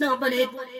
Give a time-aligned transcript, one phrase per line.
[0.00, 0.46] Nobody.
[0.46, 0.79] but.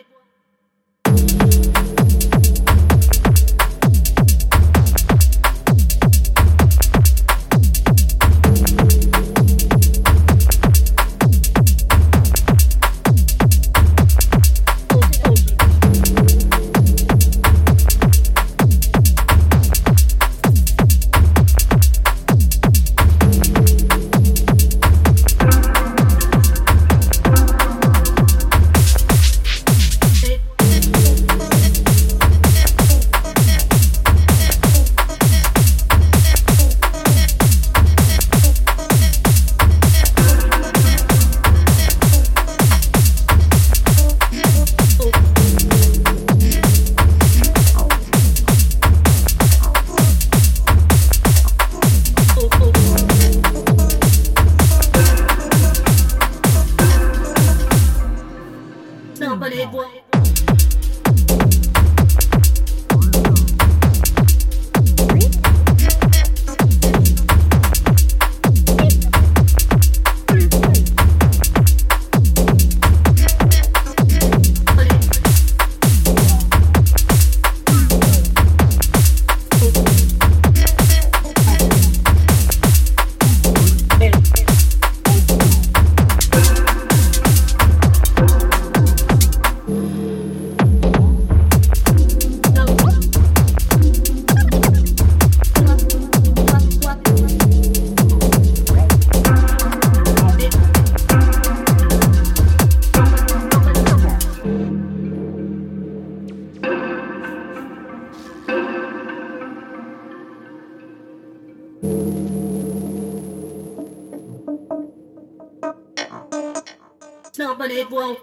[117.41, 118.17] nobody will